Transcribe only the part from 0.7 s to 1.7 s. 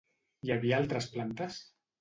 altres plantes?